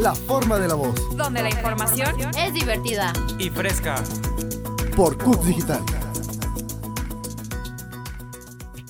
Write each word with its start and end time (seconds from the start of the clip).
La 0.00 0.14
forma 0.14 0.58
de 0.58 0.66
la 0.66 0.74
voz. 0.74 0.94
Donde 1.14 1.42
la 1.42 1.50
información 1.50 2.16
es 2.34 2.54
divertida 2.54 3.12
y 3.38 3.50
fresca. 3.50 3.96
Por 4.96 5.18
CUT 5.18 5.42
Digital. 5.42 5.84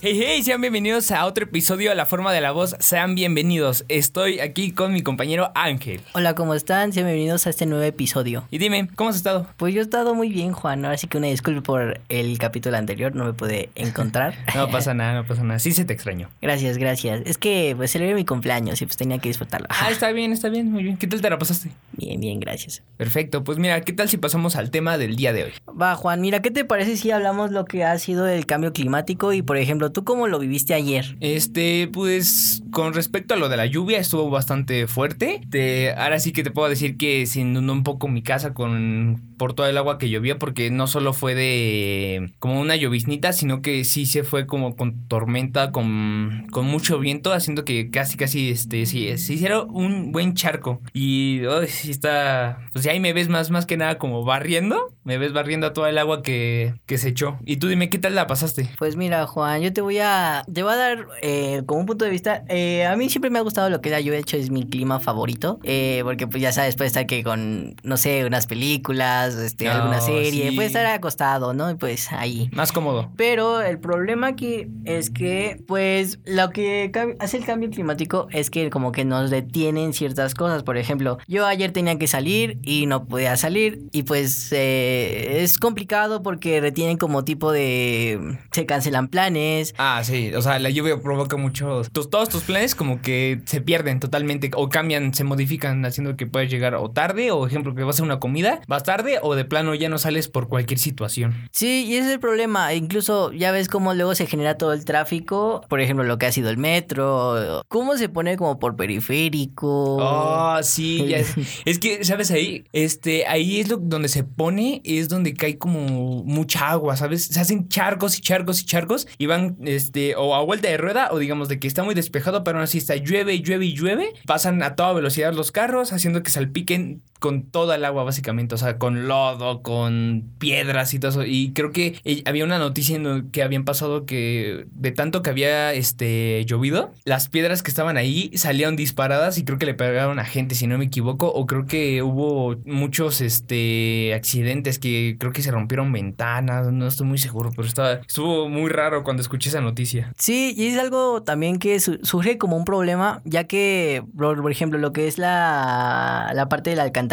Hey, 0.03 0.19
hey, 0.19 0.41
sean 0.41 0.59
bienvenidos 0.59 1.11
a 1.11 1.27
otro 1.27 1.43
episodio 1.43 1.91
de 1.91 1.95
La 1.95 2.07
Forma 2.07 2.33
de 2.33 2.41
la 2.41 2.51
Voz. 2.51 2.75
Sean 2.79 3.13
bienvenidos. 3.13 3.85
Estoy 3.87 4.39
aquí 4.39 4.71
con 4.71 4.93
mi 4.93 5.03
compañero 5.03 5.51
Ángel. 5.53 6.01
Hola, 6.13 6.33
¿cómo 6.33 6.55
están? 6.55 6.91
Sean 6.91 7.05
bienvenidos 7.05 7.45
a 7.45 7.51
este 7.51 7.67
nuevo 7.67 7.83
episodio. 7.83 8.47
Y 8.49 8.57
dime, 8.57 8.89
¿cómo 8.95 9.11
has 9.11 9.15
estado? 9.15 9.45
Pues 9.57 9.75
yo 9.75 9.79
he 9.79 9.83
estado 9.83 10.15
muy 10.15 10.29
bien, 10.29 10.53
Juan. 10.53 10.83
Ahora 10.85 10.97
sí 10.97 11.05
que 11.05 11.19
una 11.19 11.27
disculpa 11.27 11.61
por 11.61 11.99
el 12.09 12.39
capítulo 12.39 12.77
anterior, 12.77 13.13
no 13.13 13.25
me 13.25 13.33
pude 13.33 13.69
encontrar. 13.75 14.33
no 14.55 14.71
pasa 14.71 14.95
nada, 14.95 15.13
no 15.13 15.27
pasa 15.27 15.43
nada. 15.43 15.59
Sí 15.59 15.71
se 15.71 15.85
te 15.85 15.93
extraño. 15.93 16.31
Gracias, 16.41 16.79
gracias. 16.79 17.21
Es 17.25 17.37
que 17.37 17.75
pues 17.77 17.91
celebré 17.91 18.15
mi 18.15 18.25
cumpleaños 18.25 18.81
y 18.81 18.87
pues 18.87 18.97
tenía 18.97 19.19
que 19.19 19.29
disfrutarlo. 19.29 19.67
ah, 19.69 19.91
está 19.91 20.11
bien, 20.13 20.33
está 20.33 20.49
bien, 20.49 20.71
muy 20.71 20.81
bien. 20.81 20.97
¿Qué 20.97 21.05
tal 21.05 21.21
te 21.21 21.29
la 21.29 21.37
pasaste? 21.37 21.69
Bien, 21.91 22.19
bien, 22.19 22.39
gracias. 22.39 22.81
Perfecto, 22.97 23.43
pues 23.43 23.59
mira, 23.59 23.79
¿qué 23.81 23.93
tal 23.93 24.09
si 24.09 24.17
pasamos 24.17 24.55
al 24.55 24.71
tema 24.71 24.97
del 24.97 25.15
día 25.15 25.31
de 25.31 25.43
hoy? 25.43 25.51
Va, 25.79 25.93
Juan, 25.93 26.21
mira, 26.21 26.41
¿qué 26.41 26.49
te 26.49 26.65
parece 26.65 26.97
si 26.97 27.11
hablamos 27.11 27.51
lo 27.51 27.65
que 27.65 27.83
ha 27.83 27.99
sido 27.99 28.27
el 28.27 28.47
cambio 28.47 28.73
climático 28.73 29.31
y 29.31 29.43
por 29.43 29.57
ejemplo, 29.57 29.90
¿tú 29.91 30.03
cómo 30.03 30.27
lo 30.27 30.39
viviste 30.39 30.73
ayer? 30.73 31.17
Este, 31.19 31.89
pues 31.91 32.63
con 32.71 32.93
respecto 32.93 33.33
a 33.33 33.37
lo 33.37 33.49
de 33.49 33.57
la 33.57 33.65
lluvia, 33.65 33.99
estuvo 33.99 34.29
bastante 34.29 34.87
fuerte. 34.87 35.41
Te, 35.49 35.93
ahora 35.93 36.19
sí 36.19 36.31
que 36.31 36.43
te 36.43 36.51
puedo 36.51 36.69
decir 36.69 36.97
que 36.97 37.25
se 37.25 37.41
inundó 37.41 37.73
un 37.73 37.83
poco 37.83 38.07
mi 38.07 38.21
casa 38.21 38.53
con 38.53 39.21
por 39.41 39.53
todo 39.53 39.65
el 39.65 39.77
agua 39.77 39.97
que 39.97 40.07
llovía, 40.07 40.37
porque 40.37 40.69
no 40.69 40.85
solo 40.85 41.13
fue 41.13 41.33
de 41.33 42.31
como 42.37 42.61
una 42.61 42.75
lloviznita, 42.75 43.33
sino 43.33 43.63
que 43.63 43.83
sí 43.85 44.05
se 44.05 44.23
fue 44.23 44.45
como 44.45 44.75
con 44.75 45.07
tormenta, 45.07 45.71
con, 45.71 46.45
con 46.51 46.67
mucho 46.67 46.99
viento, 46.99 47.33
haciendo 47.33 47.65
que 47.65 47.89
casi, 47.89 48.17
casi, 48.17 48.51
este, 48.51 48.85
sí, 48.85 49.17
se 49.17 49.33
hiciera 49.33 49.63
un 49.63 50.11
buen 50.11 50.35
charco. 50.35 50.79
Y 50.93 51.43
oh, 51.45 51.65
sí 51.65 51.89
está, 51.89 52.59
pues 52.71 52.85
ahí 52.85 52.99
me 52.99 53.13
ves 53.13 53.29
más, 53.29 53.49
más 53.49 53.65
que 53.65 53.77
nada 53.77 53.97
como 53.97 54.23
barriendo, 54.23 54.93
me 55.03 55.17
ves 55.17 55.33
barriendo 55.33 55.73
toda 55.73 55.89
el 55.89 55.97
agua 55.97 56.21
que, 56.21 56.75
que 56.85 56.99
se 56.99 57.09
echó. 57.09 57.39
Y 57.43 57.57
tú 57.57 57.67
dime, 57.67 57.89
¿qué 57.89 57.97
tal 57.97 58.13
la 58.13 58.27
pasaste? 58.27 58.69
Pues 58.77 58.95
mira, 58.95 59.25
Juan, 59.25 59.63
yo 59.63 59.73
te 59.73 59.80
voy 59.81 59.99
a, 59.99 60.43
te 60.51 60.63
voy 60.63 60.73
a 60.73 60.75
dar 60.75 61.07
eh, 61.21 61.63
como 61.65 61.81
un 61.81 61.85
punto 61.85 62.05
de 62.05 62.11
vista, 62.11 62.43
eh, 62.47 62.85
a 62.85 62.95
mí 62.95 63.09
siempre 63.09 63.29
me 63.29 63.39
ha 63.39 63.41
gustado 63.41 63.69
lo 63.69 63.81
que 63.81 63.91
yo 64.03 64.13
he 64.13 64.17
hecho, 64.17 64.37
es 64.37 64.49
mi 64.49 64.65
clima 64.65 64.99
favorito, 64.99 65.59
eh, 65.63 66.01
porque 66.03 66.27
pues 66.27 66.41
ya 66.41 66.51
sabes, 66.51 66.75
puede 66.75 66.87
estar 66.87 67.05
que 67.05 67.23
con, 67.23 67.75
no 67.83 67.97
sé, 67.97 68.25
unas 68.25 68.47
películas, 68.47 69.35
este, 69.35 69.67
alguna 69.69 70.01
serie, 70.01 70.53
puede 70.53 70.67
estar 70.67 70.85
acostado, 70.85 71.53
¿no? 71.53 71.77
Pues 71.77 72.11
ahí. 72.11 72.49
Más 72.53 72.71
cómodo. 72.71 73.11
Pero 73.17 73.61
el 73.61 73.79
problema 73.79 74.27
aquí 74.27 74.67
es 74.85 75.09
que, 75.09 75.61
pues, 75.67 76.19
lo 76.25 76.49
que 76.51 76.91
hace 77.19 77.37
el 77.37 77.45
cambio 77.45 77.69
climático 77.69 78.27
es 78.31 78.49
que 78.49 78.69
como 78.69 78.91
que 78.91 79.05
nos 79.05 79.29
detienen 79.29 79.93
ciertas 79.93 80.35
cosas. 80.35 80.63
Por 80.63 80.77
ejemplo, 80.77 81.17
yo 81.27 81.45
ayer 81.45 81.71
tenía 81.71 81.97
que 81.97 82.07
salir 82.07 82.59
y 82.61 82.85
no 82.85 83.05
podía 83.05 83.35
salir 83.37 83.81
y 83.91 84.03
pues 84.03 84.51
eh, 84.51 85.41
es 85.41 85.57
complicado 85.57 86.21
porque 86.23 86.61
retienen 86.61 86.97
como 86.97 87.23
tipo 87.23 87.51
de... 87.51 88.37
se 88.51 88.65
cancelan 88.65 89.07
planes. 89.07 89.70
Ah, 89.77 90.01
sí, 90.03 90.33
o 90.33 90.41
sea, 90.41 90.59
la 90.59 90.69
lluvia 90.69 90.99
provoca 91.01 91.37
muchos... 91.37 91.89
todos 91.91 92.29
tus 92.29 92.43
planes 92.43 92.75
como 92.75 93.01
que 93.01 93.41
se 93.45 93.61
pierden 93.61 93.99
totalmente 93.99 94.51
o 94.55 94.69
cambian, 94.69 95.13
se 95.13 95.23
modifican 95.23 95.85
haciendo 95.85 96.15
que 96.15 96.27
puedas 96.27 96.49
llegar 96.49 96.75
o 96.75 96.89
tarde 96.91 97.31
o 97.31 97.47
ejemplo 97.47 97.75
que 97.75 97.83
vas 97.83 97.99
a 97.99 98.03
una 98.03 98.19
comida, 98.19 98.61
vas 98.67 98.83
tarde 98.83 99.19
o 99.21 99.35
de 99.35 99.45
plano 99.45 99.75
ya 99.75 99.89
no 99.89 99.97
sales 99.97 100.27
por 100.27 100.47
cualquier 100.47 100.79
situación. 100.79 101.49
Sí, 101.51 101.85
y 101.87 101.95
ese 101.95 102.07
es 102.07 102.13
el 102.13 102.19
problema. 102.19 102.73
Incluso 102.73 103.31
ya 103.31 103.51
ves 103.51 103.69
cómo 103.69 103.93
luego 103.93 104.15
se 104.15 104.27
genera 104.27 104.57
todo 104.57 104.73
el 104.73 104.85
tráfico. 104.85 105.61
Por 105.67 105.81
ejemplo, 105.81 106.03
lo 106.05 106.17
que 106.17 106.25
ha 106.25 106.31
sido 106.31 106.49
el 106.49 106.57
metro. 106.57 107.63
Cómo 107.67 107.97
se 107.97 108.09
pone 108.09 108.37
como 108.37 108.59
por 108.59 108.75
periférico. 108.75 109.97
Oh, 109.99 110.59
sí, 110.63 111.05
ya 111.07 111.17
es, 111.17 111.35
es 111.65 111.79
que, 111.79 112.03
¿sabes? 112.03 112.31
Ahí, 112.31 112.65
este, 112.73 113.25
ahí 113.27 113.59
es 113.59 113.69
lo, 113.69 113.77
donde 113.77 114.07
se 114.07 114.23
pone, 114.23 114.81
es 114.83 115.09
donde 115.09 115.33
cae 115.33 115.57
como 115.57 116.23
mucha 116.23 116.69
agua, 116.69 116.95
¿sabes? 116.95 117.25
Se 117.25 117.39
hacen 117.39 117.67
charcos 117.67 118.17
y 118.17 118.21
charcos 118.21 118.61
y 118.61 118.65
charcos 118.65 119.07
y 119.17 119.25
van, 119.25 119.57
este, 119.65 120.15
o 120.15 120.35
a 120.35 120.43
vuelta 120.43 120.69
de 120.69 120.77
rueda 120.77 121.09
o 121.11 121.19
digamos 121.19 121.49
de 121.49 121.59
que 121.59 121.67
está 121.67 121.83
muy 121.83 121.95
despejado, 121.95 122.43
pero 122.43 122.57
aún 122.57 122.63
así 122.63 122.77
está 122.77 122.95
llueve, 122.95 123.39
llueve 123.41 123.65
y 123.65 123.73
llueve. 123.73 124.13
Pasan 124.25 124.61
a 124.63 124.75
toda 124.75 124.93
velocidad 124.93 125.33
los 125.33 125.51
carros, 125.51 125.93
haciendo 125.93 126.23
que 126.23 126.31
salpiquen 126.31 127.01
con 127.21 127.43
toda 127.43 127.75
el 127.75 127.85
agua 127.85 128.03
básicamente, 128.03 128.55
o 128.55 128.57
sea, 128.57 128.79
con 128.79 129.07
lodo, 129.07 129.61
con 129.61 130.31
piedras 130.39 130.95
y 130.95 130.99
todo 130.99 131.11
eso. 131.11 131.23
Y 131.23 131.51
creo 131.53 131.71
que 131.71 131.99
eh, 132.03 132.23
había 132.25 132.43
una 132.43 132.57
noticia 132.57 132.95
en 132.95 133.29
que 133.29 133.43
habían 133.43 133.63
pasado 133.63 134.07
que 134.07 134.65
de 134.71 134.91
tanto 134.91 135.21
que 135.21 135.29
había 135.29 135.71
este 135.73 136.43
llovido, 136.45 136.91
las 137.05 137.29
piedras 137.29 137.61
que 137.61 137.69
estaban 137.69 137.95
ahí 137.97 138.31
salieron 138.35 138.75
disparadas 138.75 139.37
y 139.37 139.45
creo 139.45 139.59
que 139.59 139.67
le 139.67 139.75
pegaron 139.75 140.17
a 140.17 140.25
gente, 140.25 140.55
si 140.55 140.65
no 140.65 140.79
me 140.79 140.85
equivoco, 140.85 141.27
o 141.27 141.45
creo 141.45 141.67
que 141.67 142.01
hubo 142.01 142.55
muchos 142.65 143.21
este 143.21 144.15
accidentes 144.15 144.79
que 144.79 145.15
creo 145.19 145.31
que 145.31 145.43
se 145.43 145.51
rompieron 145.51 145.91
ventanas, 145.91 146.71
no 146.71 146.87
estoy 146.87 147.05
muy 147.05 147.19
seguro, 147.19 147.51
pero 147.55 147.67
estaba 147.67 147.93
estuvo 147.93 148.49
muy 148.49 148.71
raro 148.71 149.03
cuando 149.03 149.21
escuché 149.21 149.50
esa 149.51 149.61
noticia. 149.61 150.13
Sí, 150.17 150.53
y 150.57 150.67
es 150.67 150.79
algo 150.79 151.23
también 151.23 151.59
que 151.59 151.79
surge 151.79 152.37
como 152.37 152.57
un 152.57 152.65
problema, 152.65 153.21
ya 153.25 153.43
que 153.43 154.03
por 154.17 154.51
ejemplo, 154.51 154.79
lo 154.79 154.93
que 154.93 155.07
es 155.07 155.17
la 155.17 156.31
la 156.33 156.49
parte 156.49 156.69
del 156.69 156.79
alcance 156.79 157.11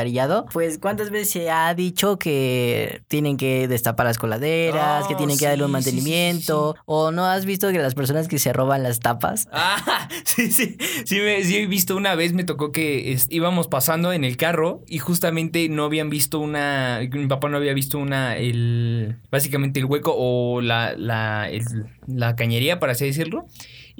pues 0.52 0.78
¿cuántas 0.78 1.10
veces 1.10 1.30
se 1.30 1.50
ha 1.50 1.74
dicho 1.74 2.18
que 2.18 3.02
tienen 3.08 3.36
que 3.36 3.68
destapar 3.68 4.06
las 4.06 4.18
coladeras, 4.18 5.06
que 5.06 5.14
tienen 5.14 5.38
que 5.38 5.46
darle 5.46 5.64
un 5.64 5.70
mantenimiento? 5.70 6.76
¿O 6.84 7.10
no 7.10 7.26
has 7.26 7.44
visto 7.44 7.70
que 7.70 7.78
las 7.78 7.94
personas 7.94 8.28
que 8.28 8.38
se 8.38 8.52
roban 8.52 8.82
las 8.82 9.00
tapas? 9.00 9.48
Ah, 9.60 10.08
sí, 10.24 10.52
sí, 10.52 10.76
sí, 11.04 11.16
me, 11.16 11.38
he 11.38 11.66
visto 11.66 11.96
una 11.96 12.14
vez, 12.14 12.32
me 12.32 12.44
tocó 12.44 12.70
que 12.70 13.18
íbamos 13.28 13.66
pasando 13.66 14.12
en 14.12 14.24
el 14.24 14.36
carro 14.36 14.82
y 14.86 14.98
justamente 14.98 15.68
no 15.68 15.84
habían 15.84 16.10
visto 16.10 16.38
una, 16.38 17.00
mi 17.12 17.26
papá 17.26 17.48
no 17.48 17.56
había 17.56 17.74
visto 17.74 17.98
una, 17.98 18.36
el, 18.36 19.16
básicamente 19.30 19.80
el 19.80 19.86
hueco 19.86 20.14
o 20.16 20.60
la, 20.60 20.94
la, 20.96 21.48
la 22.06 22.27
cañería, 22.36 22.78
para 22.78 22.92
así 22.92 23.04
decirlo 23.04 23.46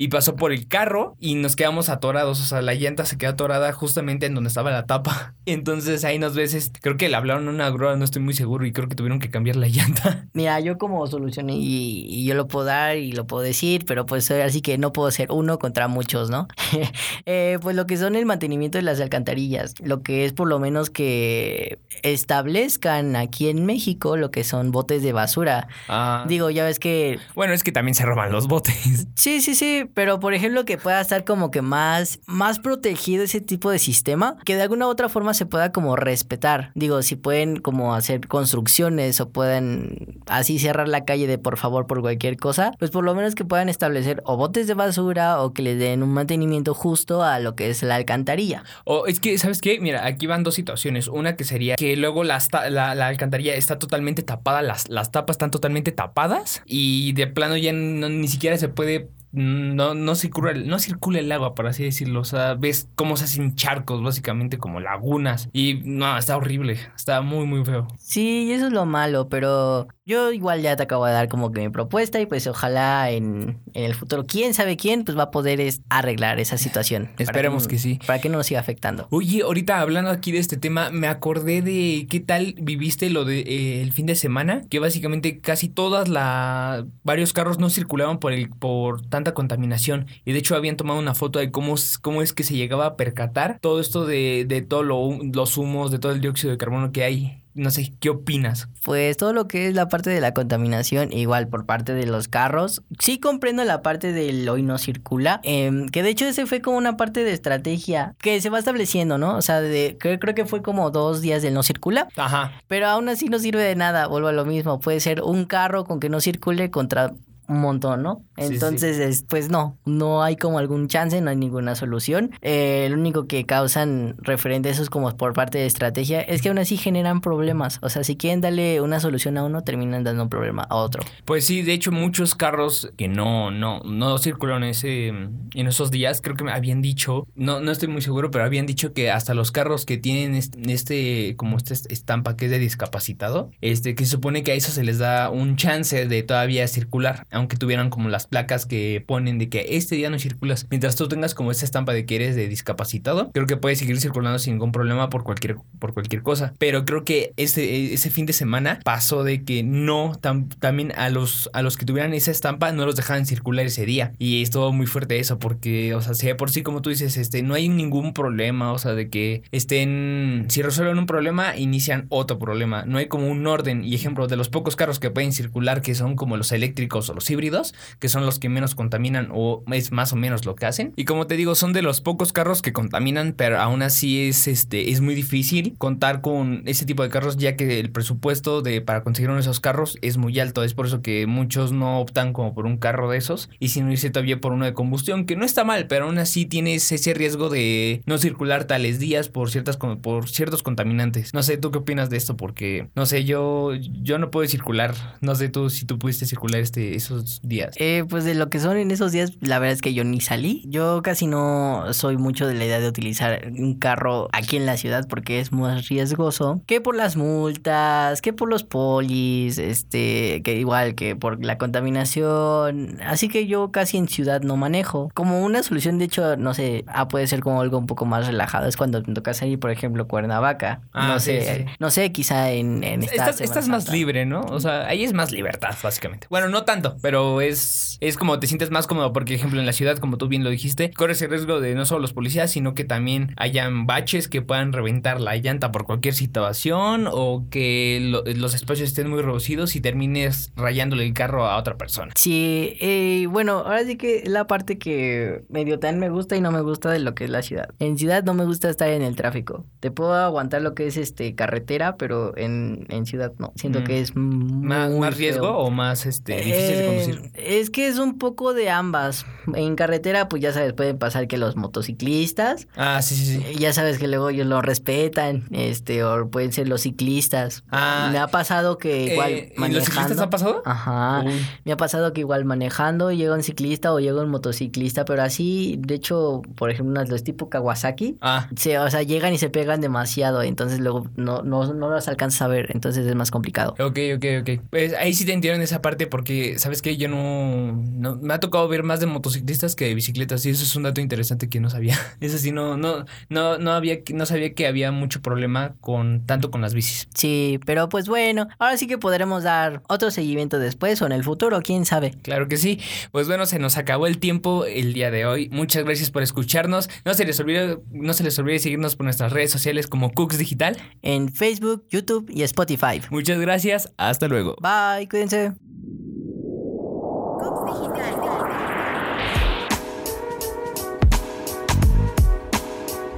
y 0.01 0.09
pasó 0.09 0.37
por 0.37 0.53
el 0.53 0.69
carro 0.69 1.17
y 1.19 1.35
nos 1.35 1.57
quedamos 1.57 1.89
atorados. 1.89 2.41
O 2.41 2.45
sea, 2.45 2.63
la 2.63 2.75
llanta 2.75 3.05
se 3.05 3.19
quedó 3.19 3.31
atorada 3.31 3.73
justamente 3.73 4.27
en 4.27 4.35
donde 4.35 4.47
estaba 4.47 4.71
la 4.71 4.87
tapa. 4.87 5.35
Entonces 5.45 6.05
ahí 6.05 6.21
nos 6.21 6.37
ves, 6.37 6.71
creo 6.81 6.97
que 6.97 7.09
le 7.09 7.17
hablaron 7.17 7.49
una 7.49 7.69
grúa, 7.71 7.97
no 7.97 8.05
estoy 8.05 8.23
muy 8.23 8.35
seguro 8.35 8.65
y 8.65 8.73
creo 8.73 8.89
que 8.89 8.95
tuvieron 8.95 9.19
que 9.19 9.29
cambiar 9.29 9.57
la 9.57 9.67
llanta. 9.69 10.29
Mira, 10.35 10.61
yo 10.61 10.79
como 10.79 11.05
solución 11.09 11.51
y, 11.51 12.25
yo 12.25 12.35
lo 12.35 12.47
puedo 12.47 12.67
dar 12.67 12.97
y 12.97 13.11
lo 13.11 13.27
puedo 13.27 13.43
decir, 13.43 13.85
pero 13.87 14.07
pues 14.07 14.31
así 14.31 14.61
que 14.61 14.79
no 14.79 14.93
puedo 14.93 15.11
ser 15.11 15.33
uno 15.33 15.59
contra 15.59 15.89
muchos, 15.89 16.31
¿no? 16.31 16.47
Eh, 17.27 17.59
pues 17.61 17.77
lo 17.77 17.87
que 17.87 17.97
son 17.97 18.17
el 18.17 18.25
mantenimiento 18.25 18.79
de 18.79 18.83
las 18.83 19.01
alcantarillas, 19.01 19.75
lo 19.81 20.03
que 20.03 20.25
es 20.25 20.33
por 20.33 20.49
lo 20.49 20.59
menos 20.59 20.89
que 20.89 21.79
establezcan 22.03 23.17
aquí 23.17 23.49
en 23.49 23.67
México 23.67 24.17
lo 24.17 24.31
que 24.31 24.45
son 24.45 24.71
botes 24.71 25.03
de 25.03 25.13
basura. 25.13 25.69
Ah. 25.89 26.25
Digo, 26.29 26.51
ya 26.51 26.65
ves 26.65 26.79
que... 26.79 27.19
Bueno, 27.35 27.53
es 27.53 27.65
que 27.65 27.73
también 27.73 27.95
se 27.95 28.05
roban 28.05 28.33
los 28.33 28.47
botes. 28.47 29.07
Sí, 29.15 29.41
sí, 29.41 29.55
sí, 29.55 29.88
pero 29.94 30.21
por 30.21 30.34
ejemplo 30.34 30.65
que 30.65 30.78
pueda 30.78 31.00
estar 31.00 31.25
como 31.25 31.50
que 31.50 31.62
más, 31.62 32.21
más 32.26 32.59
protegido 32.59 33.25
ese 33.25 33.41
tipo 33.41 33.71
de 33.71 33.78
sistema, 33.78 34.37
que 34.44 34.56
de 34.56 34.62
alguna 34.62 34.87
u 34.87 34.91
otra 34.91 35.09
forma 35.09 35.34
se 35.34 35.47
pueda 35.47 35.72
como 35.72 35.97
respetar. 35.97 36.72
Digo, 36.75 37.03
si 37.03 37.16
pueden 37.16 37.56
como 37.56 37.94
hacer 37.94 38.26
construcciones 38.26 39.21
o 39.21 39.31
pueden 39.31 40.21
así 40.26 40.59
cerrar 40.59 40.88
la 40.88 41.04
calle 41.04 41.26
de 41.26 41.38
por 41.38 41.56
favor 41.56 41.87
por 41.87 42.00
cualquier 42.00 42.37
cosa, 42.37 42.72
pues 42.78 42.91
por 42.91 43.04
lo 43.04 43.15
menos 43.15 43.34
que 43.34 43.44
puedan 43.44 43.69
establecer 43.69 44.22
o 44.25 44.37
botes 44.37 44.66
de 44.66 44.75
basura 44.75 45.43
o 45.43 45.53
que 45.53 45.62
le 45.62 45.76
den 45.76 46.03
un 46.03 46.10
mantenimiento 46.10 46.75
justo 46.75 47.22
a 47.22 47.38
lo 47.41 47.55
que 47.55 47.70
es 47.70 47.82
la 47.82 47.97
alcantarilla. 47.97 48.65
O 48.84 49.06
es 49.06 49.20
que, 49.20 49.38
¿sabes 49.38 49.60
qué? 49.60 49.81
Mira, 49.81 50.06
aquí 50.06 50.26
van 50.26 50.43
dos 50.43 50.55
situaciones. 50.55 51.09
Una 51.09 51.37
que 51.37 51.44
sería 51.44 51.76
que 51.76 51.97
luego 51.97 52.25
la, 52.25 52.41
la, 52.70 53.06
alcantarilla 53.06 53.55
está 53.55 53.78
totalmente 53.78 54.22
tapada, 54.22 54.62
las, 54.62 54.88
las 54.88 55.10
tapas 55.10 55.34
están 55.34 55.50
totalmente 55.50 55.93
tapadas 55.93 56.62
y 56.66 57.12
de 57.12 57.26
plano 57.26 57.56
ya 57.56 57.72
ni 57.72 58.28
siquiera 58.28 58.59
se 58.59 58.69
puede 58.69 59.10
no, 59.33 59.94
no, 59.94 60.15
circula, 60.15 60.55
no 60.55 60.78
circula 60.78 61.19
el 61.19 61.31
agua, 61.31 61.55
por 61.55 61.66
así 61.66 61.84
decirlo. 61.84 62.21
O 62.21 62.25
sea, 62.25 62.55
ves 62.55 62.89
cómo 62.94 63.16
se 63.16 63.25
hacen 63.25 63.55
charcos, 63.55 64.03
básicamente 64.03 64.58
como 64.58 64.81
lagunas. 64.81 65.49
Y 65.53 65.81
no, 65.85 66.17
está 66.17 66.37
horrible. 66.37 66.79
Está 66.97 67.20
muy, 67.20 67.47
muy 67.47 67.64
feo. 67.64 67.88
Sí, 67.99 68.53
eso 68.53 68.67
es 68.67 68.73
lo 68.73 68.87
malo, 68.87 69.29
pero 69.29 69.88
yo 70.08 70.32
igual 70.32 70.62
ya 70.62 70.75
te 70.75 70.82
acabo 70.84 71.05
de 71.05 71.12
dar 71.12 71.28
como 71.28 71.52
que 71.52 71.60
mi 71.60 71.69
propuesta 71.69 72.19
y 72.19 72.25
pues 72.25 72.46
ojalá 72.46 73.10
en, 73.10 73.58
el 73.75 73.94
futuro, 73.94 74.25
quién 74.26 74.55
sabe 74.55 74.78
quién, 74.78 75.05
pues 75.05 75.19
va 75.19 75.25
a 75.25 75.31
poder 75.31 75.60
arreglar 75.90 76.40
esa 76.40 76.56
situación. 76.56 77.10
Esperemos 77.19 77.69
que, 77.69 77.78
sí. 77.78 78.00
Para 78.06 78.19
que 78.19 78.31
no 78.31 78.38
nos 78.38 78.46
siga 78.46 78.60
afectando. 78.60 79.06
Oye, 79.10 79.43
ahorita 79.43 79.81
hablando 79.81 80.10
aquí 80.10 80.32
de 80.32 80.38
este 80.38 80.56
tema, 80.56 80.88
me 80.88 81.08
acordé 81.08 81.60
de 81.60 82.06
qué 82.08 82.20
tal 82.20 82.55
viviste 82.58 83.10
lo 83.10 83.26
de 83.26 83.40
eh, 83.40 83.82
el 83.82 83.93
fin 83.93 84.06
de 84.06 84.14
semana, 84.14 84.62
que 84.70 84.78
básicamente 84.78 85.40
casi 85.40 85.69
todas 85.69 86.08
la 86.08 86.87
varios 87.05 87.34
carros 87.34 87.58
no 87.58 87.69
circulaban 87.69 88.19
por 88.19 88.32
el 88.32 88.49
por 88.49 89.06
tanta 89.06 89.34
contaminación 89.34 90.06
y 90.25 90.32
de 90.32 90.38
hecho 90.38 90.56
habían 90.56 90.76
tomado 90.76 90.99
una 90.99 91.14
foto 91.14 91.38
de 91.38 91.50
cómo, 91.50 91.75
cómo 92.00 92.22
es 92.22 92.32
que 92.32 92.44
se 92.44 92.55
llegaba 92.55 92.87
a 92.87 92.96
percatar 92.96 93.58
todo 93.60 93.78
esto 93.78 94.06
de, 94.06 94.46
de 94.49 94.62
todos 94.62 94.87
los 94.87 95.58
humos, 95.58 95.90
de 95.90 95.99
todo 95.99 96.12
el 96.12 96.22
dióxido 96.22 96.50
de 96.50 96.56
carbono 96.56 96.93
que 96.93 97.05
hay 97.05 97.43
no 97.58 97.70
sé, 97.70 97.93
¿qué 98.00 98.10
opinas? 98.10 98.69
Pues 98.82 99.16
todo 99.16 99.32
lo 99.32 99.49
que 99.49 99.69
es 99.69 99.75
la 99.75 99.88
parte 99.88 100.10
de 100.10 100.20
la 100.20 100.32
contaminación, 100.32 101.12
igual 101.12 101.49
por 101.49 101.66
parte 101.66 101.93
de 101.93 102.06
los 102.06 102.28
carros. 102.28 102.82
Sí 102.99 103.19
comprendo 103.19 103.64
la 103.64 103.82
parte 103.82 104.12
del 104.12 104.49
hoy 104.49 104.62
no 104.62 104.78
circula, 104.78 105.40
em, 105.43 105.88
que 105.88 106.02
de 106.02 106.10
hecho 106.10 106.26
ese 106.26 106.46
fue 106.46 106.60
como 106.60 106.78
una 106.78 106.96
parte 106.96 107.25
de 107.25 107.32
estrategia 107.32 108.14
que 108.19 108.40
se 108.40 108.49
va 108.50 108.58
estableciendo, 108.58 109.19
¿no? 109.19 109.37
O 109.37 109.43
sea, 109.43 109.60
de, 109.60 109.96
creo, 109.99 110.19
creo 110.19 110.34
que 110.34 110.46
fue 110.46 110.62
como 110.62 110.90
dos 110.90 111.20
días 111.20 111.43
del 111.43 111.55
no 111.55 111.62
circula. 111.62 112.08
Ajá. 112.16 112.52
Pero 112.69 112.87
aún 112.87 113.08
así 113.08 113.26
no 113.26 113.38
sirve 113.38 113.62
de 113.62 113.76
nada, 113.76 114.06
vuelvo 114.06 114.28
a 114.28 114.32
lo 114.32 114.44
mismo. 114.44 114.81
Puede 114.81 115.00
ser 115.00 115.22
un 115.22 115.44
carro 115.44 115.84
con 115.84 116.00
que 116.00 116.08
no 116.08 116.20
circule 116.20 116.70
contra 116.70 117.12
un 117.49 117.61
montón, 117.61 118.03
¿no? 118.03 118.23
Sí, 118.37 118.47
sí. 118.49 118.55
Entonces, 118.55 118.99
es- 118.99 119.25
pues 119.29 119.49
no, 119.50 119.79
no 119.85 120.23
hay 120.23 120.37
como 120.37 120.59
algún 120.59 120.87
chance, 120.89 121.21
no 121.21 121.31
hay 121.31 121.37
ninguna 121.37 121.75
solución. 121.75 122.31
Eh, 122.43 122.87
lo 122.91 122.97
único 122.97 123.27
que 123.27 123.47
causan 123.47 124.15
referente 124.19 124.69
a 124.69 124.73
eso 124.73 124.83
es 124.83 124.91
como 124.91 125.17
por 125.17 125.33
parte 125.33 125.59
de 125.59 125.67
estrategia, 125.67 126.21
es 126.21 126.43
que 126.43 126.49
aún 126.50 126.59
así 126.59 126.77
generan 126.77 127.21
problemas. 127.21 127.79
O 127.83 127.89
sea, 127.89 128.05
si 128.05 128.17
quieren 128.17 128.41
darle 128.41 128.81
una 128.81 129.00
solución 129.00 129.39
a 129.39 129.45
uno, 129.45 129.62
terminan 129.62 130.05
dando 130.05 130.23
un 130.23 130.29
problema 130.29 130.62
a 130.69 130.77
otro. 130.77 131.03
Pues 131.25 131.47
sí, 131.47 131.62
de 131.62 131.73
hecho 131.73 131.91
muchos 131.91 132.35
carros 132.35 132.91
que 132.97 133.09
no, 133.09 133.51
no, 133.51 133.81
no 133.81 134.19
circularon 134.19 134.65
ese, 134.65 135.09
en 135.09 135.67
esos 135.67 135.91
días, 135.91 136.21
creo 136.21 136.37
que 136.37 136.44
me 136.44 136.53
habían 136.53 136.83
dicho, 136.83 137.27
no, 137.35 137.61
no 137.61 137.71
estoy 137.73 137.89
muy 137.89 138.03
seguro, 138.03 138.31
pero 138.31 138.44
habían 138.44 138.67
dicho 138.67 138.93
que 138.93 139.11
hasta 139.11 139.35
los 139.35 139.51
carros 139.53 139.87
que 139.87 139.97
tienen 139.97 140.35
este, 140.35 140.73
este 140.73 141.35
como 141.37 141.56
esta 141.56 141.75
estampa 141.89 142.37
que 142.37 142.44
es 142.44 142.51
de 142.51 142.59
discapacitado, 142.59 143.51
este, 143.61 143.94
que 143.94 144.05
se 144.05 144.11
supone 144.12 144.43
que 144.43 144.53
a 144.53 144.55
eso 144.55 144.71
se 144.73 144.85
les 144.85 144.99
da 144.99 145.31
un 145.31 145.56
chance 145.56 146.06
de 146.06 146.23
todavía 146.23 146.67
circular, 146.69 147.27
aunque 147.38 147.56
tuvieran 147.56 147.90
como 147.90 148.08
las 148.08 148.26
placas 148.26 148.67
que 148.67 149.02
ponen 149.06 149.38
de 149.38 149.49
que 149.49 149.64
este 149.70 149.96
día 149.96 150.11
no 150.11 150.19
circulas. 150.19 150.67
Mientras 150.70 150.96
tú 150.96 151.08
tengas 151.08 151.35
como 151.35 151.50
esa 151.50 151.64
estampa 151.64 151.93
de 151.93 152.05
que 152.06 152.17
eres 152.17 152.37
de 152.37 152.49
discapacitado, 152.49 153.31
creo 153.32 153.46
que 153.46 153.56
puedes 153.56 153.79
seguir 153.79 154.00
circulando 154.00 154.38
sin 154.38 154.55
ningún 154.55 154.73
problema 154.73 155.08
por 155.08 155.25
cualquier, 155.25 155.56
por 155.79 155.94
cualquier 155.94 156.23
cosa. 156.23 156.52
Pero 156.58 156.85
creo 156.85 157.05
que 157.05 157.32
ese, 157.37 157.94
ese 157.94 158.11
fin 158.11 158.26
de 158.26 158.32
semana 158.32 158.81
pasó 158.85 159.25
de 159.25 159.44
que 159.44 159.62
no, 159.62 160.12
tam- 160.20 160.49
también 160.58 160.93
a 160.96 161.08
los, 161.11 161.49
a 161.52 161.62
los 161.62 161.76
que 161.76 161.87
tuvieran 161.87 162.14
esa 162.14 162.31
estampa 162.31 162.73
no 162.73 162.85
los 162.87 162.96
dejaban 162.96 163.26
circular 163.26 163.67
ese 163.67 163.87
día. 163.87 164.12
Y 164.19 164.43
estuvo 164.43 164.73
muy 164.73 164.87
fuerte 164.87 165.19
eso, 165.19 165.38
porque, 165.38 165.94
o 165.94 166.00
sea, 166.02 166.12
de 166.14 166.34
por 166.34 166.50
sí, 166.50 166.62
como 166.62 166.82
tú 166.82 166.91
dices, 166.91 167.17
este, 167.17 167.43
no 167.43 167.55
hay 167.55 167.69
ningún 167.69 168.12
problema, 168.12 168.73
o 168.73 168.79
sea, 168.79 168.94
de 168.94 169.08
que 169.08 169.43
estén, 169.52 170.46
si 170.49 170.62
resuelven 170.62 170.99
un 170.99 171.06
problema, 171.06 171.56
inician 171.56 172.06
otro 172.08 172.38
problema. 172.38 172.84
No 172.84 172.99
hay 172.99 173.06
como 173.06 173.29
un 173.29 173.46
orden. 173.46 173.84
Y 173.84 173.94
ejemplo, 173.94 174.26
de 174.26 174.37
los 174.37 174.49
pocos 174.49 174.76
carros 174.76 174.99
que 174.99 175.11
pueden 175.11 175.32
circular, 175.32 175.82
que 175.82 175.94
son 175.94 176.17
como 176.17 176.37
los 176.37 176.52
eléctricos 176.52 177.08
o 177.11 177.14
los 177.14 177.28
híbridos, 177.31 177.75
que 177.99 178.09
son 178.09 178.27
los 178.27 178.39
que 178.39 178.49
menos 178.49 178.75
contaminan, 178.75 179.29
o 179.33 179.63
es 179.73 179.93
más 179.93 180.13
o 180.13 180.17
menos 180.17 180.45
lo 180.45 180.55
que 180.55 180.67
hacen. 180.67 180.93
Y 180.97 181.05
como 181.05 181.27
te 181.27 181.37
digo, 181.37 181.55
son 181.55 181.73
de 181.73 181.83
los 181.83 182.01
pocos 182.01 182.33
carros 182.33 182.63
que 182.63 182.73
contaminan, 182.73 183.35
pero 183.37 183.61
aún 183.61 183.83
así 183.83 184.29
es, 184.29 184.49
este, 184.49 184.91
es 184.91 185.01
muy 185.01 185.15
difícil 185.15 185.75
contar 185.79 186.21
con 186.21 186.63
ese 186.67 186.87
tipo 186.87 187.03
de 187.03 187.09
carros, 187.09 187.37
ya 187.37 187.57
que 187.57 187.81
el 187.81 187.91
presupuesto 187.91 188.63
de, 188.63 188.81
para 188.81 189.03
conseguir 189.03 189.31
uno 189.31 189.37
de 189.37 189.43
esos 189.43 189.61
carros 189.61 189.99
es 190.03 190.17
muy 190.17 190.39
alto. 190.39 190.63
Es 190.63 190.75
por 190.75 190.87
eso 190.87 191.03
que 191.03 191.27
muchos 191.27 191.73
no 191.73 192.01
optan 192.01 192.33
como 192.33 192.55
por 192.55 192.67
un 192.67 192.77
carro 192.77 193.11
de 193.11 193.19
esos, 193.19 193.51
y 193.59 193.69
si 193.69 193.81
no 193.81 193.93
irse 193.93 194.11
todavía 194.11 194.41
por 194.41 194.53
uno 194.53 194.65
de 194.65 194.75
combustión, 194.75 195.25
que 195.25 195.37
no 195.37 195.45
está 195.45 195.65
mal, 195.65 195.87
pero 195.87 196.07
aún 196.07 196.19
así 196.19 196.47
tienes 196.47 196.91
ese 196.93 197.15
riesgo 197.15 197.49
de 197.49 198.03
no 198.07 198.19
circular 198.19 198.65
tales 198.65 198.99
días 198.99 199.29
por 199.29 199.51
ciertas 199.51 199.77
por 199.77 200.29
ciertos 200.29 200.63
contaminantes. 200.63 201.35
No 201.35 201.43
sé, 201.43 201.57
¿tú 201.57 201.71
qué 201.71 201.79
opinas 201.79 202.11
de 202.11 202.17
esto? 202.17 202.37
Porque, 202.37 202.89
no 202.95 203.07
sé, 203.07 203.25
yo, 203.25 203.75
yo 203.75 204.19
no 204.19 204.31
puedo 204.31 204.49
circular. 204.49 204.95
No 205.21 205.35
sé 205.35 205.49
tú 205.49 205.71
si 205.71 205.87
tú 205.87 205.99
pudiste 205.99 206.27
circular 206.27 206.61
este, 206.61 206.95
esos 206.95 207.18
días. 207.43 207.75
Eh, 207.79 208.05
pues 208.09 208.25
de 208.25 208.35
lo 208.35 208.50
que 208.50 208.61
son 208.61 208.76
en 208.76 208.91
esos 208.91 209.12
días, 209.12 209.32
la 209.41 209.59
verdad 209.59 209.75
es 209.75 209.82
que 209.82 209.94
yo 209.94 210.05
ni 210.05 210.20
salí. 210.20 210.62
Yo 210.67 211.03
casi 211.03 211.26
no 211.26 211.93
soy 211.93 212.17
mucho 212.17 212.47
de 212.47 212.55
la 212.55 212.65
idea 212.65 212.81
de 212.81 212.88
utilizar 212.88 213.50
un 213.56 213.75
carro 213.75 214.29
aquí 214.32 214.56
en 214.56 214.67
la 214.67 214.76
ciudad 214.76 215.06
porque 215.09 215.41
es 215.41 215.53
más 215.53 215.88
riesgoso 215.88 216.61
que 216.67 216.81
por 216.81 216.94
las 216.94 217.17
multas, 217.17 218.20
que 218.20 218.32
por 218.32 218.49
los 218.49 218.65
polis, 218.65 219.59
este, 219.59 220.43
que 220.43 220.55
igual 220.56 220.94
que 220.94 221.17
por 221.17 221.44
la 221.44 221.59
contaminación. 221.59 222.99
Así 223.05 223.29
que 223.29 223.47
yo 223.47 223.70
casi 223.70 223.97
en 223.97 224.09
ciudad 224.09 224.43
no 224.43 224.56
manejo. 224.56 225.11
Como 225.15 225.43
una 225.43 225.62
solución, 225.62 225.99
de 225.99 226.06
hecho, 226.06 226.37
no 226.37 226.55
sé, 226.55 226.85
ah, 226.88 227.09
puede 227.09 227.26
ser 227.26 227.41
como 227.41 227.61
algo 227.61 227.79
un 227.79 227.87
poco 227.87 228.05
más 228.05 228.26
relajado. 228.26 228.67
Es 228.67 228.76
cuando 228.76 229.03
te 229.03 229.12
toca 229.12 229.35
salir, 229.35 229.59
por 229.59 229.70
ejemplo, 229.70 230.06
Cuernavaca. 230.09 230.82
Ah, 230.93 231.09
no 231.09 231.20
sí, 231.20 231.32
sé, 231.32 231.56
sí. 231.59 231.65
no 231.79 231.91
sé, 231.91 232.12
quizá 232.12 232.50
en, 232.50 232.85
en 232.85 233.03
esta 233.03 233.31
Estás, 233.31 233.69
más 233.69 233.88
libre, 233.91 234.26
¿no? 234.26 234.41
O 234.41 234.61
sea, 234.61 234.87
ahí 234.87 235.05
es 235.05 235.12
más 235.12 235.32
libertad, 235.32 235.75
básicamente. 235.82 236.26
Bueno, 236.31 236.49
no 236.49 236.65
tanto, 236.65 236.97
pero 237.00 237.07
es, 237.40 237.96
es 238.00 238.16
como 238.16 238.38
te 238.38 238.46
sientes 238.46 238.70
más 238.70 238.87
cómodo, 238.87 239.12
porque, 239.12 239.34
ejemplo, 239.34 239.58
en 239.60 239.66
la 239.66 239.72
ciudad, 239.72 239.96
como 239.99 240.19
tú 240.19 240.28
bien 240.28 240.44
lo 240.44 240.50
dijiste, 240.50 240.90
corres 240.93 241.20
el 241.22 241.31
riesgo 241.31 241.60
de 241.60 241.75
no 241.75 241.87
solo 241.87 242.00
los 242.00 242.12
policías, 242.12 242.50
sino 242.50 242.75
que 242.75 242.84
también 242.84 243.34
hayan 243.37 243.87
baches 243.87 244.28
que 244.28 244.43
puedan 244.43 244.72
reventar 244.72 245.20
la 245.20 245.37
llanta 245.37 245.72
por 245.72 245.84
cualquier 245.84 246.14
situación 246.14 247.06
o 247.10 247.44
que 247.50 247.99
lo- 248.02 248.22
los 248.25 248.55
espacios 248.55 248.88
estén 248.88 249.08
muy 249.08 249.22
reducidos 249.22 249.75
y 249.76 249.81
termines 249.81 250.52
rayándole 250.56 251.05
el 251.06 251.14
carro 251.14 251.46
a 251.46 251.56
otra 251.56 251.76
persona. 251.76 252.12
Sí, 252.16 252.76
eh, 252.81 253.26
bueno, 253.31 253.58
ahora 253.58 253.84
sí 253.84 253.96
que 253.96 254.22
la 254.26 254.46
parte 254.46 254.78
que 254.78 255.43
medio 255.49 255.78
tan 255.78 255.99
me 255.99 256.10
gusta 256.10 256.37
y 256.37 256.40
no 256.40 256.50
me 256.52 256.60
gusta 256.60 256.90
de 256.90 256.99
lo 256.99 257.14
que 257.14 257.25
es 257.25 257.31
la 257.31 257.43
ciudad. 257.43 257.69
En 257.78 257.99
ciudad 257.99 258.22
no 258.25 258.34
me 258.34 258.44
gusta 258.44 258.69
estar 258.70 258.88
en 258.88 259.02
el 259.02 259.16
tráfico. 259.16 259.64
Te 259.81 259.90
puedo 259.90 260.14
aguantar 260.14 260.62
lo 260.62 260.75
que 260.75 260.87
es 260.87 260.96
este 260.96 261.34
carretera, 261.34 261.96
pero 261.96 262.37
en, 262.37 262.87
en 262.88 263.06
ciudad 263.06 263.32
no. 263.38 263.52
Siento 263.56 263.81
Mm. 263.81 263.84
que 263.84 264.00
es 264.00 264.16
¿Más, 264.16 264.90
muy 264.90 265.00
más 265.00 265.16
riesgo 265.16 265.49
o 265.56 265.70
más 265.70 266.06
este, 266.06 266.37
difícil 266.37 266.76
de 266.78 266.84
Eh, 266.84 266.98
conducir? 267.06 267.31
Es 267.35 267.71
que 267.71 267.89
es 267.89 267.99
un 267.99 268.19
poco 268.19 268.55
de 268.55 268.71
ambas. 268.71 269.27
En 269.55 269.77
carretera, 269.77 270.29
pues 270.29 270.43
ya 270.43 270.53
sabes, 270.53 270.73
pueden 270.75 270.99
pasar 270.99 271.27
que 271.27 271.39
los 271.39 271.56
motociclistas, 271.56 272.69
Ah, 272.77 273.00
sí, 273.03 273.15
sí, 273.17 273.25
sí. 273.25 273.43
eh, 273.47 273.55
ya 273.59 273.73
sabes 273.73 273.99
que 273.99 274.06
luego 274.09 274.29
ellos 274.31 274.47
lo 274.47 274.61
respetan, 274.62 275.45
este, 275.50 276.05
o 276.05 276.29
pueden 276.31 276.53
ser 276.53 276.69
los 276.69 276.83
ciclistas. 276.83 277.65
Ah, 277.71 278.11
Me 278.12 278.19
ha 278.19 278.29
pasado 278.29 278.79
que 278.79 279.12
igual 279.12 279.33
eh, 279.33 279.53
¿y 279.56 279.61
manejando. 279.61 279.79
¿Los 279.79 279.85
ciclistas 279.87 280.19
ha 280.21 280.31
pasado? 280.31 280.62
Ajá. 280.65 281.23
Uy. 281.27 281.33
Me 281.65 281.73
ha 281.73 281.77
pasado 281.77 282.12
que 282.12 282.21
igual 282.21 282.45
manejando 282.45 283.11
llega 283.12 283.35
un 283.35 283.43
ciclista 283.43 283.93
o 283.93 284.01
llega 284.01 284.21
un 284.21 284.29
motociclista, 284.31 285.05
pero 285.05 285.23
así, 285.23 285.77
de 285.81 285.94
hecho, 285.94 286.43
por 286.55 286.71
ejemplo, 286.71 287.03
los 287.05 287.25
tipo 287.25 287.49
Kawasaki, 287.49 288.17
Ah, 288.21 288.49
se, 288.56 288.79
o 288.79 288.91
sea, 288.91 289.03
llegan 289.03 289.33
y 289.33 289.39
se 289.39 289.49
pegan 289.51 289.81
demasiado, 289.81 290.43
entonces 290.43 290.81
luego 290.81 291.09
no, 291.17 291.43
no, 291.43 291.73
no 291.73 291.89
los 291.91 292.06
alcanzas 292.09 292.43
a 292.43 292.49
ver, 292.49 292.71
entonces 292.75 293.06
es 293.06 293.15
más 293.15 293.31
complicado. 293.31 293.73
Ok, 293.79 293.99
ok, 294.17 294.25
ok. 294.43 294.61
Pues 294.71 294.93
ahí 294.94 295.15
sí 295.15 295.25
te 295.25 295.33
entiendo 295.33 295.56
en 295.56 295.62
esa 295.62 295.81
parte 295.83 296.06
porque, 296.06 296.59
¿sabes 296.59 296.78
qué? 296.83 296.97
Yo 296.97 297.09
no, 297.09 297.73
no... 297.73 298.17
Me 298.17 298.35
ha 298.35 298.41
tocado 298.41 298.69
ver 298.69 298.83
más 298.83 299.01
de 299.01 299.07
motociclistas 299.07 299.75
que 299.75 299.87
de 299.87 299.95
bicicletas 299.95 300.45
y 300.47 300.51
eso 300.51 300.65
es 300.65 300.77
un 300.77 300.85
dato 300.85 301.01
interesante 301.01 301.49
que 301.49 301.61
no 301.61 301.71
sabía. 301.71 301.99
Eso 302.21 302.39
sí, 302.39 302.53
no, 302.53 302.77
no, 302.77 303.05
no, 303.29 303.59
no 303.59 303.73
había, 303.73 303.99
no 304.13 304.27
sabía 304.27 304.55
que 304.55 304.67
había 304.67 304.93
mucho 304.93 305.23
problema 305.23 305.75
con, 305.81 306.27
tanto 306.27 306.51
con 306.51 306.61
las 306.61 306.75
bicis. 306.75 307.09
Sí, 307.15 307.61
pero 307.65 307.89
pues 307.89 308.09
bueno, 308.09 308.49
ahora 308.59 308.77
sí 308.77 308.87
que 308.87 308.99
podremos 308.99 309.43
dar 309.45 309.83
otro 309.89 310.11
seguimiento 310.11 310.59
después 310.59 311.01
o 311.01 311.07
en 311.07 311.13
el 311.13 311.25
futuro, 311.25 311.61
quién 311.63 311.85
sabe. 311.85 312.13
Claro 312.23 312.49
que 312.49 312.57
sí. 312.57 312.81
Pues 313.13 313.27
bueno, 313.29 313.47
se 313.47 313.59
nos 313.59 313.77
acabó 313.77 314.07
el 314.07 314.19
tiempo 314.19 314.65
el 314.65 314.93
día 314.93 315.11
de 315.11 315.27
hoy. 315.27 315.49
Muchas 315.51 315.85
gracias 315.85 316.11
por 316.11 316.23
escucharnos. 316.23 316.89
No 317.05 317.15
se 317.15 317.25
les 317.25 317.39
olvide, 317.41 317.79
no 317.91 318.13
se 318.13 318.25
les 318.25 318.39
olvide 318.39 318.59
seguirnos 318.59 318.97
por 318.97 319.05
nuestras 319.05 319.32
redes 319.32 319.51
sociales 319.51 319.87
como 319.87 320.13
Cooks 320.13 320.39
Digital. 320.39 320.77
En 321.03 321.32
Facebook, 321.32 321.87
YouTube 321.91 322.31
y 322.31 322.43
Spotify. 322.43 323.01
Muchas 323.11 323.39
gracias. 323.39 323.93
Hasta 323.97 324.29
luego. 324.29 324.56
Bye, 324.61 325.08
cuídense. 325.08 325.68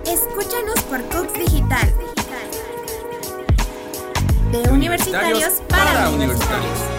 Escúchanos 0.07 0.81
por 0.89 1.03
Cox 1.09 1.35
Digital. 1.35 1.93
De 4.51 4.71
universitarios 4.71 5.63
para 5.69 6.09
universitarios. 6.11 6.90